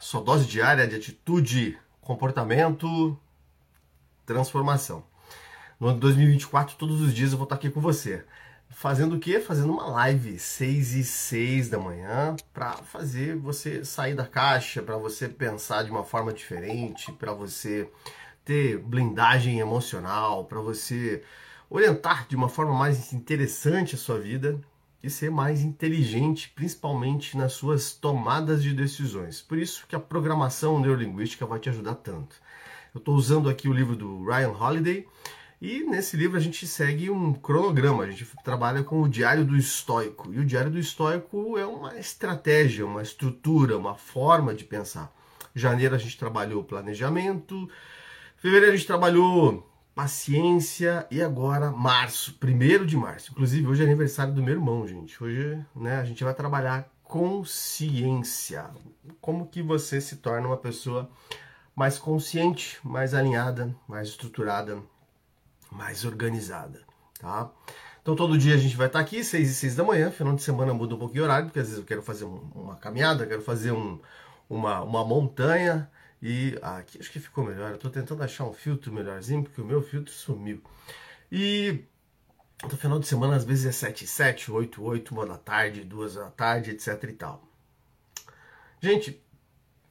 [0.00, 3.16] sua dose diária de atitude, comportamento,
[4.26, 5.04] transformação.
[5.78, 8.24] No ano de 2024, todos os dias eu vou estar aqui com você.
[8.68, 9.38] Fazendo o quê?
[9.38, 14.96] Fazendo uma live 6 e 6 da manhã para fazer você sair da caixa, para
[14.96, 17.88] você pensar de uma forma diferente, para você
[18.44, 21.22] ter blindagem emocional, para você
[21.70, 24.60] orientar de uma forma mais interessante a sua vida
[25.02, 29.40] e ser mais inteligente, principalmente nas suas tomadas de decisões.
[29.42, 32.36] Por isso que a programação neurolinguística vai te ajudar tanto.
[32.94, 35.06] Eu estou usando aqui o livro do Ryan Holiday
[35.60, 39.56] e nesse livro a gente segue um cronograma, a gente trabalha com o Diário do
[39.56, 40.32] Estoico.
[40.32, 45.12] E o Diário do Estoico é uma estratégia, uma estrutura, uma forma de pensar.
[45.54, 47.68] Janeiro a gente trabalhou planejamento,
[48.36, 53.32] fevereiro a gente trabalhou paciência e agora março, primeiro de março.
[53.32, 55.22] Inclusive hoje é aniversário do meu irmão, gente.
[55.22, 58.70] Hoje, né, a gente vai trabalhar consciência.
[59.20, 61.10] Como que você se torna uma pessoa
[61.74, 64.78] mais consciente, mais alinhada, mais estruturada,
[65.70, 66.80] mais organizada,
[67.18, 67.50] tá?
[68.02, 70.42] Então todo dia a gente vai estar aqui, 6 e 6 da manhã, final de
[70.42, 73.42] semana muda um pouquinho o horário, porque às vezes eu quero fazer uma caminhada, quero
[73.42, 73.98] fazer um,
[74.50, 75.88] uma, uma montanha,
[76.22, 77.70] e ah, aqui acho que ficou melhor.
[77.70, 80.62] Eu estou tentando achar um filtro melhorzinho, porque o meu filtro sumiu.
[81.30, 81.84] E
[82.62, 86.14] no final de semana, às vezes é 7 7, 8 8, 1 da tarde, 2
[86.14, 87.42] da tarde, etc e tal.
[88.80, 89.20] Gente,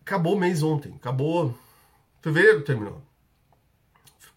[0.02, 0.96] acabou o mês ontem.
[0.96, 1.54] Acabou.
[2.22, 3.02] Fevereiro terminou.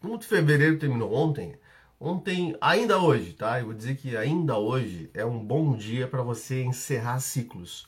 [0.00, 1.56] Como fevereiro terminou ontem,
[1.98, 3.60] ontem, ainda hoje, tá?
[3.60, 7.86] Eu vou dizer que ainda hoje é um bom dia para você encerrar ciclos,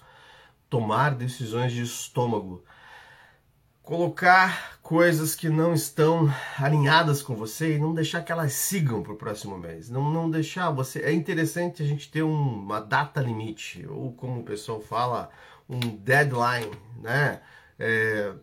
[0.70, 2.64] tomar decisões de estômago
[3.86, 9.12] colocar coisas que não estão alinhadas com você e não deixar que elas sigam para
[9.12, 9.88] o próximo mês.
[9.88, 11.02] Não, não deixar você.
[11.02, 15.30] É interessante a gente ter um, uma data limite, ou como o pessoal fala,
[15.68, 17.40] um deadline, né?
[17.78, 18.34] É,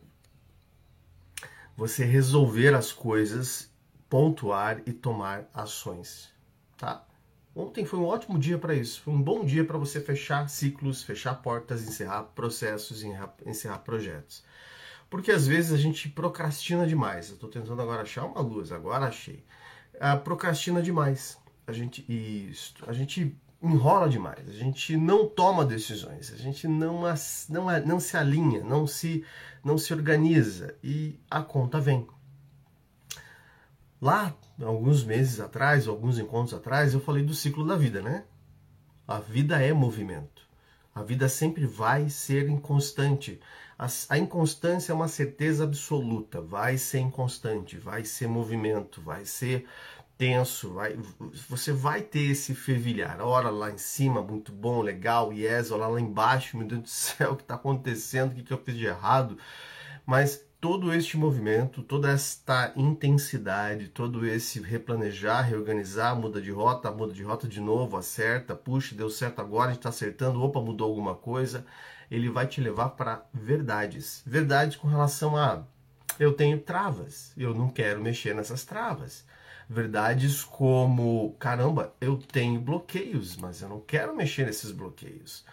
[1.75, 3.69] você resolver as coisas,
[4.09, 6.31] pontuar e tomar ações,
[6.77, 7.05] tá?
[7.53, 9.01] Ontem foi um ótimo dia para isso.
[9.01, 13.03] Foi um bom dia para você fechar ciclos, fechar portas, encerrar processos,
[13.45, 14.41] encerrar projetos.
[15.09, 17.29] Porque às vezes a gente procrastina demais.
[17.29, 19.43] Eu estou tentando agora achar uma luz, agora achei.
[19.99, 21.37] Ah, procrastina demais.
[21.65, 24.49] A gente isso, a gente enrola demais.
[24.49, 26.33] A gente não toma decisões.
[26.33, 27.01] A gente não
[27.49, 29.23] não, não se alinha, não se
[29.63, 32.05] não se organiza e a conta vem.
[34.01, 38.25] Lá, alguns meses atrás, alguns encontros atrás, eu falei do ciclo da vida, né?
[39.07, 40.45] A vida é movimento.
[40.93, 43.39] A vida sempre vai ser inconstante.
[43.77, 46.39] A, a, inconstância é uma certeza absoluta.
[46.39, 49.65] Vai ser inconstante, vai ser movimento, vai ser
[50.17, 50.95] tenso, vai,
[51.49, 53.19] você vai ter esse fervilhar.
[53.21, 57.31] Ora lá em cima, muito bom, legal, yes, olha lá embaixo, meu Deus do céu,
[57.33, 59.37] o que está acontecendo, o que, que eu fiz de errado.
[60.05, 67.13] Mas todo este movimento, toda esta intensidade, todo esse replanejar, reorganizar, muda de rota, muda
[67.13, 70.87] de rota de novo, acerta, puxa, deu certo agora, a gente está acertando, opa, mudou
[70.87, 71.65] alguma coisa
[72.09, 74.21] ele vai te levar para verdades.
[74.25, 75.63] Verdades com relação a
[76.19, 79.25] eu tenho travas, eu não quero mexer nessas travas.
[79.67, 85.43] Verdades como caramba, eu tenho bloqueios, mas eu não quero mexer nesses bloqueios.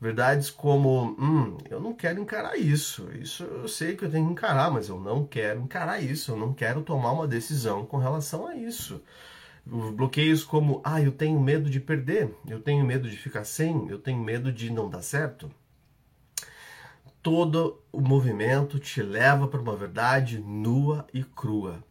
[0.00, 3.10] Verdades como hum, eu não quero encarar isso.
[3.12, 6.32] Isso eu sei que eu tenho que encarar, mas eu não quero encarar isso.
[6.32, 9.02] Eu não quero tomar uma decisão com relação a isso
[9.92, 13.98] bloqueios como ah, eu tenho medo de perder, eu tenho medo de ficar sem, eu
[13.98, 15.50] tenho medo de não dar certo
[17.22, 21.84] todo o movimento te leva para uma verdade nua e crua.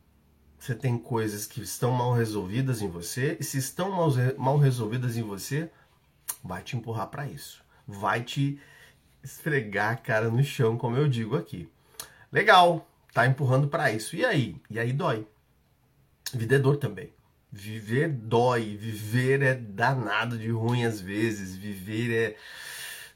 [0.57, 5.16] Você tem coisas que estão mal resolvidas em você, e se estão mal, mal resolvidas
[5.16, 5.69] em você,
[6.44, 7.63] vai te empurrar para isso.
[7.87, 8.59] Vai te
[9.23, 11.69] esfregar a cara no chão, como eu digo aqui.
[12.31, 14.15] Legal, tá empurrando para isso.
[14.15, 14.55] E aí?
[14.69, 15.27] E aí dói.
[16.33, 17.13] Vida é dor também.
[17.49, 22.35] Viver dói, viver é danado de ruim às vezes, viver é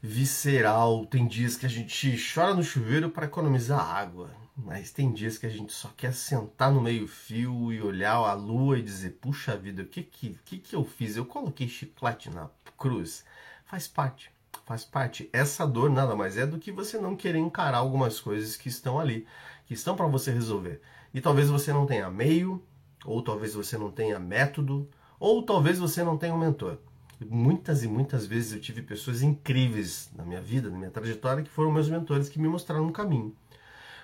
[0.00, 1.04] visceral.
[1.04, 5.46] Tem dias que a gente chora no chuveiro para economizar água, mas tem dias que
[5.46, 9.82] a gente só quer sentar no meio-fio e olhar a lua e dizer: puxa vida,
[9.82, 11.16] o que que, que que eu fiz?
[11.16, 12.48] Eu coloquei chiclete na
[12.78, 13.24] cruz.
[13.66, 14.31] Faz parte,
[14.64, 15.28] faz parte.
[15.32, 18.98] Essa dor nada mais é do que você não querer encarar algumas coisas que estão
[18.98, 19.26] ali,
[19.66, 20.80] que estão para você resolver.
[21.12, 22.62] E talvez você não tenha meio,
[23.04, 24.88] ou talvez você não tenha método,
[25.18, 26.78] ou talvez você não tenha um mentor.
[27.20, 31.50] Muitas e muitas vezes eu tive pessoas incríveis na minha vida, na minha trajetória, que
[31.50, 33.34] foram meus mentores que me mostraram um caminho.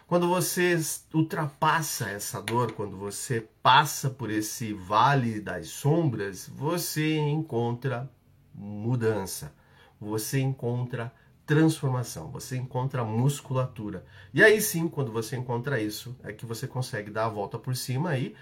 [0.07, 0.81] Quando você
[1.13, 8.11] ultrapassa essa dor, quando você passa por esse vale das sombras, você encontra
[8.55, 9.53] mudança,
[10.01, 11.13] você encontra
[11.47, 14.05] transformação, você encontra musculatura.
[14.35, 17.75] E aí sim, quando você encontra isso, é que você consegue dar a volta por
[17.75, 18.35] cima e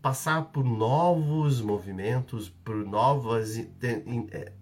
[0.00, 4.52] passar por novos movimentos, por novos é,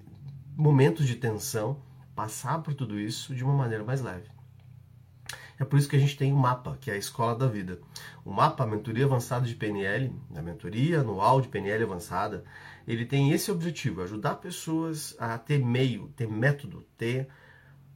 [0.57, 1.81] momentos de tensão,
[2.15, 4.38] passar por tudo isso de uma maneira mais leve.
[5.59, 7.81] É por isso que a gente tem o MAPA, que é a escola da vida.
[8.25, 12.45] O MAPA, a mentoria avançada de PNL, a mentoria anual de PNL avançada,
[12.87, 17.29] ele tem esse objetivo, ajudar pessoas a ter meio, ter método, ter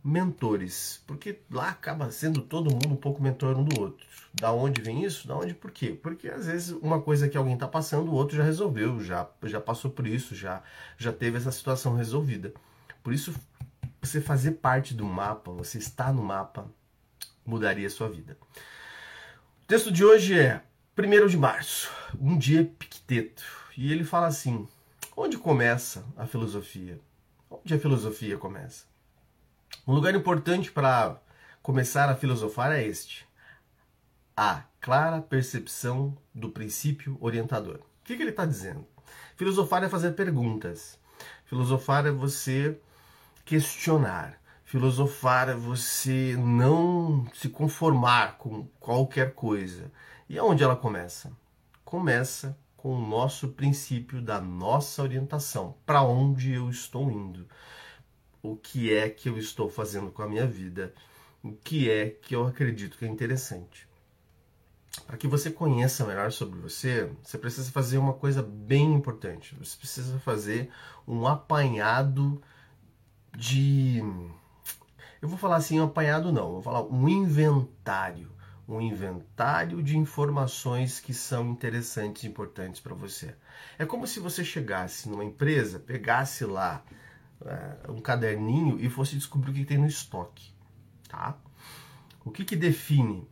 [0.04, 4.04] mentores, porque lá acaba sendo todo mundo um pouco mentor um do outro.
[4.34, 5.28] Da onde vem isso?
[5.28, 5.98] Da onde por quê?
[6.02, 9.60] Porque às vezes uma coisa que alguém está passando, o outro já resolveu, já já
[9.60, 10.62] passou por isso, já
[10.98, 12.52] já teve essa situação resolvida.
[13.02, 13.32] Por isso
[14.00, 16.68] você fazer parte do mapa, você estar no mapa,
[17.44, 18.36] mudaria sua vida.
[19.62, 20.62] O texto de hoje é
[20.96, 21.90] 1 de março,
[22.20, 23.44] um dia epicteto.
[23.76, 24.68] E ele fala assim:
[25.16, 27.00] onde começa a filosofia?
[27.50, 28.84] Onde a filosofia começa?
[29.86, 31.20] Um lugar importante para
[31.62, 33.26] começar a filosofar é este:
[34.36, 37.76] a clara percepção do princípio orientador.
[37.76, 38.86] O que, que ele está dizendo?
[39.36, 40.98] Filosofar é fazer perguntas.
[41.46, 42.78] Filosofar é você
[43.44, 44.41] questionar.
[44.72, 49.92] Filosofar é você não se conformar com qualquer coisa.
[50.26, 51.30] E aonde ela começa?
[51.84, 55.76] Começa com o nosso princípio da nossa orientação.
[55.84, 57.46] Para onde eu estou indo?
[58.42, 60.94] O que é que eu estou fazendo com a minha vida?
[61.42, 63.86] O que é que eu acredito que é interessante?
[65.06, 69.54] Para que você conheça melhor sobre você, você precisa fazer uma coisa bem importante.
[69.56, 70.70] Você precisa fazer
[71.06, 72.40] um apanhado
[73.36, 74.02] de
[75.22, 78.32] eu vou falar assim, um apanhado não, vou falar um inventário.
[78.68, 83.34] Um inventário de informações que são interessantes e importantes para você.
[83.78, 86.82] É como se você chegasse numa empresa, pegasse lá
[87.40, 90.52] uh, um caderninho e fosse descobrir o que tem no estoque.
[91.08, 91.36] Tá?
[92.24, 93.28] O que, que define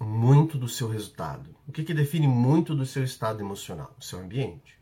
[0.00, 1.54] muito do seu resultado?
[1.68, 3.94] O que, que define muito do seu estado emocional?
[3.98, 4.78] O seu ambiente.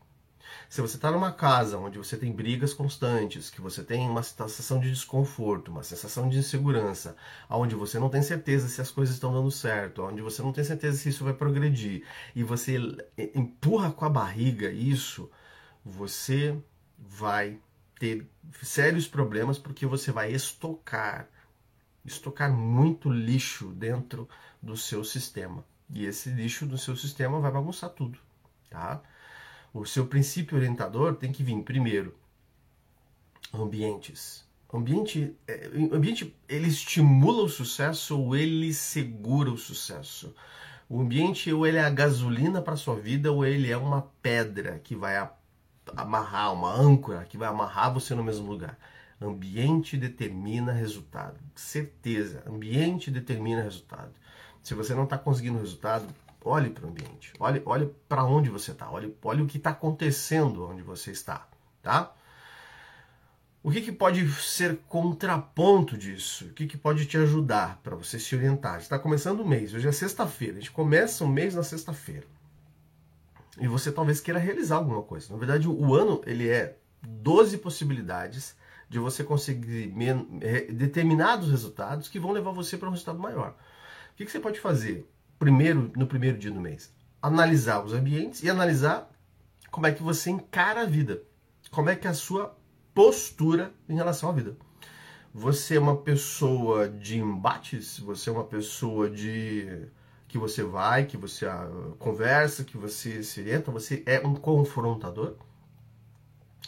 [0.69, 4.79] Se você está numa casa onde você tem brigas constantes, que você tem uma sensação
[4.79, 7.15] de desconforto, uma sensação de insegurança,
[7.49, 10.63] onde você não tem certeza se as coisas estão dando certo, onde você não tem
[10.63, 12.03] certeza se isso vai progredir,
[12.35, 12.77] e você
[13.35, 15.29] empurra com a barriga isso,
[15.83, 16.57] você
[16.97, 17.59] vai
[17.99, 18.27] ter
[18.61, 21.27] sérios problemas porque você vai estocar,
[22.05, 24.27] estocar muito lixo dentro
[24.61, 25.63] do seu sistema.
[25.89, 28.17] E esse lixo do seu sistema vai bagunçar tudo,
[28.69, 29.01] tá?
[29.73, 32.15] O seu princípio orientador tem que vir primeiro
[33.53, 34.45] ambientes.
[34.71, 40.33] Ambiente, é, ambiente ele estimula o sucesso ou ele segura o sucesso.
[40.89, 44.79] O ambiente ou ele é a gasolina para sua vida ou ele é uma pedra
[44.79, 45.29] que vai
[45.95, 48.77] amarrar, uma âncora que vai amarrar você no mesmo lugar.
[49.21, 51.39] Ambiente determina resultado.
[51.55, 54.11] Certeza, ambiente determina resultado.
[54.63, 56.07] Se você não está conseguindo resultado,
[56.45, 59.69] Olhe para o ambiente, olhe, olhe para onde você está, olhe, olhe o que está
[59.69, 61.47] acontecendo onde você está,
[61.81, 62.13] tá?
[63.63, 66.45] O que, que pode ser contraponto disso?
[66.47, 68.79] O que, que pode te ajudar para você se orientar?
[68.79, 72.27] Está começando o mês, hoje é sexta-feira, a gente começa o mês na sexta-feira.
[73.57, 75.31] E você talvez queira realizar alguma coisa.
[75.31, 78.55] Na verdade, o ano ele é 12 possibilidades
[78.89, 79.93] de você conseguir
[80.73, 83.55] determinados resultados que vão levar você para um resultado maior.
[84.11, 85.09] O que, que você pode fazer?
[85.43, 86.93] Primeiro, no primeiro dia do mês.
[87.21, 89.09] Analisar os ambientes e analisar
[89.69, 91.21] como é que você encara a vida.
[91.71, 92.55] Como é que é a sua
[92.93, 94.55] postura em relação à vida.
[95.33, 97.99] Você é uma pessoa de embates?
[97.99, 99.87] Você é uma pessoa de
[100.27, 103.71] que você vai, que você ah, conversa, que você se orienta?
[103.71, 105.35] Você é um confrontador?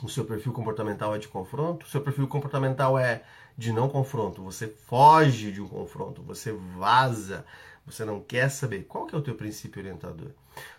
[0.04, 1.86] O seu perfil comportamental é de confronto?
[1.86, 3.24] O seu perfil comportamental é
[3.58, 4.44] de não confronto?
[4.44, 7.46] Você foge de um confronto, você vaza,
[7.86, 10.32] você não quer saber qual que é o teu princípio orientador.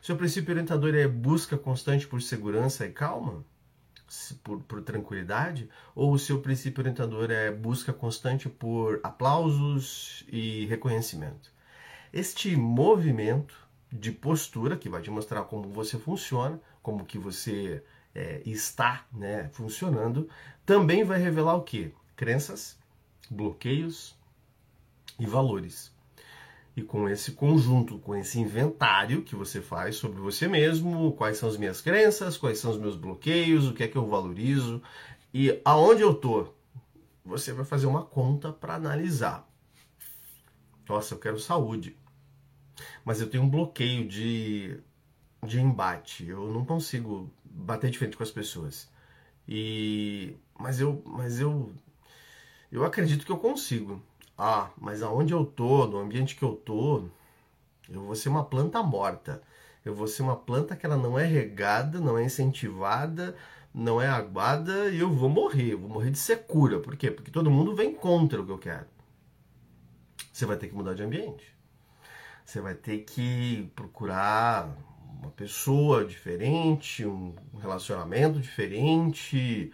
[0.03, 3.45] Seu princípio orientador é busca constante por segurança e calma?
[4.43, 5.69] Por, por, tranquilidade?
[5.95, 11.51] Ou o seu princípio orientador é busca constante por aplausos e reconhecimento?
[12.13, 13.55] Este movimento
[13.93, 17.83] de postura, que vai te mostrar como você funciona, como que você
[18.15, 20.29] é, está né, funcionando,
[20.65, 21.93] também vai revelar o que?
[22.17, 22.79] Crenças,
[23.31, 24.17] bloqueios
[25.19, 25.96] e valores.
[26.77, 31.49] E com esse conjunto, com esse inventário que você faz sobre você mesmo, quais são
[31.49, 34.83] as minhas crenças, quais são os meus bloqueios, o que é que eu valorizo
[35.39, 36.49] e aonde eu tô,
[37.23, 39.47] você vai fazer uma conta para analisar.
[40.89, 41.95] Nossa, eu quero saúde,
[43.05, 44.81] mas eu tenho um bloqueio de,
[45.45, 46.27] de embate.
[46.27, 48.91] Eu não consigo bater de frente com as pessoas.
[49.47, 51.71] E mas eu, mas eu
[52.73, 54.03] Eu acredito que eu consigo.
[54.39, 57.05] Ah, mas aonde eu tô, no ambiente que eu tô,
[57.89, 59.43] eu vou ser uma planta morta.
[59.85, 63.37] Eu vou ser uma planta que ela não é regada, não é incentivada,
[63.73, 65.73] não é aguada e eu vou morrer.
[65.73, 66.81] Eu vou morrer de secura.
[66.81, 67.11] Por quê?
[67.11, 68.87] Porque todo mundo vem contra o que eu quero.
[70.33, 71.57] Você vai ter que mudar de ambiente.
[72.45, 74.69] Você vai ter que procurar
[75.21, 79.73] uma pessoa diferente, um relacionamento diferente.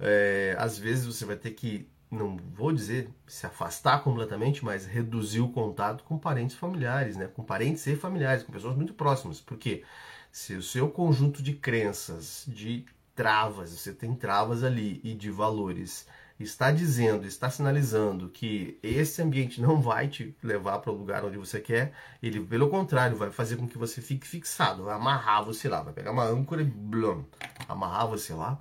[0.00, 5.40] É, às vezes você vai ter que não vou dizer se afastar completamente, mas reduzir
[5.40, 7.28] o contato com parentes familiares, né?
[7.28, 9.40] com parentes e familiares, com pessoas muito próximas.
[9.40, 9.84] Porque
[10.32, 16.06] se o seu conjunto de crenças, de travas, você tem travas ali e de valores,
[16.40, 21.36] está dizendo, está sinalizando que esse ambiente não vai te levar para o lugar onde
[21.36, 25.68] você quer, ele, pelo contrário, vai fazer com que você fique fixado, vai amarrar você
[25.68, 27.24] lá, vai pegar uma âncora e blum,
[27.68, 28.58] amarrar você lá.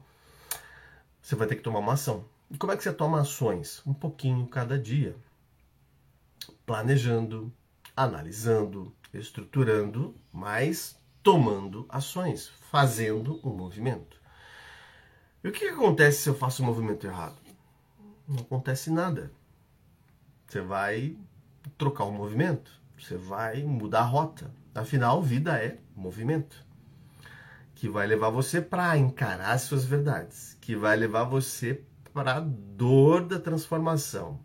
[1.22, 3.82] Você vai ter que tomar uma ação e como é que você toma ações?
[3.86, 5.16] Um pouquinho cada dia.
[6.66, 7.51] Planejando,
[7.96, 14.22] analisando, estruturando, mas tomando ações, fazendo um movimento.
[15.44, 17.38] E o que acontece se eu faço um movimento errado?
[18.27, 19.32] Não acontece nada.
[20.48, 21.18] Você vai
[21.77, 24.50] trocar o um movimento, você vai mudar a rota.
[24.74, 26.66] Afinal, vida é movimento.
[27.75, 31.84] Que vai levar você para encarar as suas verdades, que vai levar você
[32.18, 34.40] para a dor da transformação.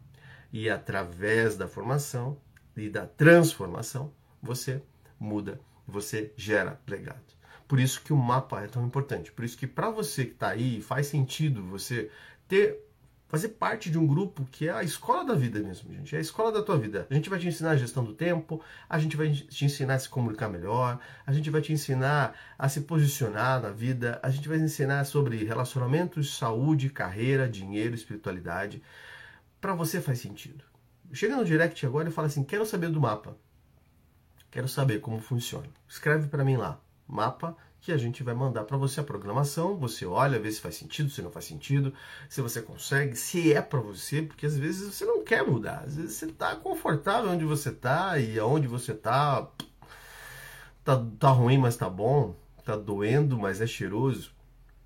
[0.53, 2.39] E através da formação
[2.77, 4.13] e da transformação,
[4.43, 4.83] você
[5.19, 7.33] muda, você gera legado.
[7.67, 9.33] Por isso que o mapa é tão importante.
[9.33, 12.11] Por isso que para você que está aí, faz sentido você
[12.47, 12.79] ter
[13.33, 16.15] fazer parte de um grupo que é a escola da vida mesmo, gente.
[16.15, 17.07] É a escola da tua vida.
[17.09, 19.99] A gente vai te ensinar a gestão do tempo, a gente vai te ensinar a
[19.99, 24.47] se comunicar melhor, a gente vai te ensinar a se posicionar na vida, a gente
[24.47, 28.83] vai te ensinar sobre relacionamentos, saúde, carreira, dinheiro, espiritualidade.
[29.63, 30.63] Para você faz sentido.
[31.11, 33.35] Chega no direct agora e fala assim: "Quero saber do mapa.
[34.51, 35.69] Quero saber como funciona".
[35.89, 36.79] Escreve para mim lá.
[37.07, 40.77] Mapa que a gente vai mandar para você a programação, você olha, vê se faz
[40.77, 41.93] sentido, se não faz sentido,
[42.29, 45.97] se você consegue, se é para você, porque às vezes você não quer mudar, às
[45.97, 49.49] vezes você está confortável onde você está e aonde você está
[50.85, 54.31] tá, tá ruim, mas tá bom, tá doendo, mas é cheiroso.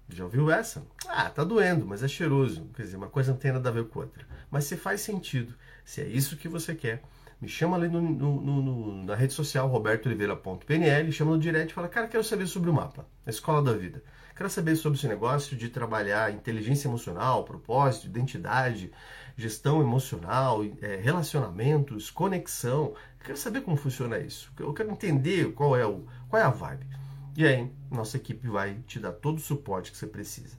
[0.08, 0.86] Já ouviu essa?
[1.08, 2.68] Ah, tá doendo, mas é cheiroso.
[2.74, 4.24] Quer dizer, uma coisa não tem nada a ver com outra.
[4.50, 7.02] Mas se faz sentido, se é isso que você quer,
[7.40, 11.88] me chama ali no, no, no, na rede social robertooliveira.pnl, chama no direct e fala,
[11.88, 14.02] cara, quero saber sobre o mapa, a escola da vida.
[14.34, 18.92] Quero saber sobre esse negócio de trabalhar inteligência emocional, propósito, identidade,
[19.36, 22.94] gestão emocional, é, relacionamentos, conexão.
[23.24, 24.52] Quero saber como funciona isso.
[24.58, 26.86] Eu quero entender qual é, o, qual é a vibe.
[27.36, 30.56] E aí, nossa equipe vai te dar todo o suporte que você precisa.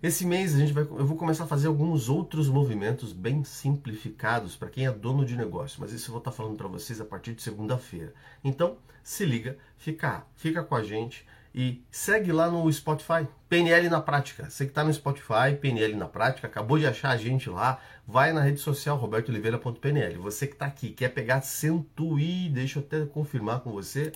[0.00, 4.54] Esse mês a gente vai, eu vou começar a fazer alguns outros movimentos bem simplificados
[4.54, 7.04] para quem é dono de negócio, mas isso eu vou estar falando para vocês a
[7.04, 8.12] partir de segunda-feira.
[8.44, 14.00] Então, se liga, fica, fica com a gente e segue lá no Spotify, PNL na
[14.00, 14.50] prática.
[14.50, 18.32] Você que está no Spotify, PNL na prática, acabou de achar a gente lá, vai
[18.32, 20.20] na rede social robertooliveira.pnl.
[20.20, 24.12] Você que está aqui, quer pegar cento e, deixa eu até confirmar com você,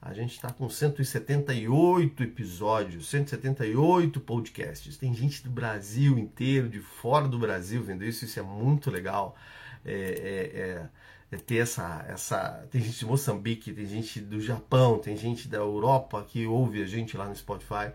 [0.00, 4.96] a gente está com 178 episódios, 178 podcasts.
[4.96, 9.36] Tem gente do Brasil inteiro, de fora do Brasil vendo isso, isso é muito legal.
[9.84, 10.88] É, é, é,
[11.32, 12.66] é, ter essa, essa.
[12.70, 16.86] Tem gente de Moçambique, tem gente do Japão, tem gente da Europa que ouve a
[16.86, 17.92] gente lá no Spotify.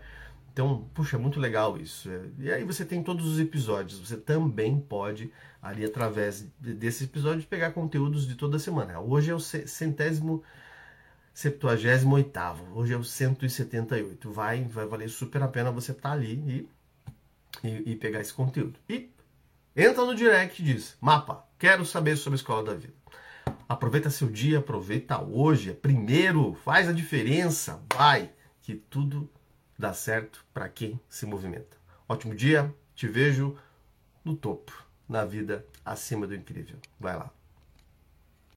[0.52, 2.08] Então, puxa, é muito legal isso.
[2.38, 3.98] E aí você tem todos os episódios.
[3.98, 9.00] Você também pode, ali através desses episódios, pegar conteúdos de toda semana.
[9.00, 10.44] Hoje é o centésimo
[11.34, 12.38] 78
[12.72, 14.30] Hoje é o 178.
[14.30, 16.68] Vai, vai valer super a pena você estar tá ali
[17.62, 18.78] e, e, e, pegar esse conteúdo.
[18.88, 19.10] E
[19.76, 22.94] entra no direct e diz: Mapa, quero saber sobre a escola da vida.
[23.68, 25.70] Aproveita seu dia, aproveita hoje.
[25.70, 27.82] É primeiro, faz a diferença.
[27.92, 28.30] Vai,
[28.62, 29.28] que tudo
[29.76, 31.76] dá certo para quem se movimenta.
[32.08, 33.56] Ótimo dia, te vejo
[34.24, 34.72] no topo,
[35.08, 36.78] na vida acima do incrível.
[37.00, 37.30] Vai lá.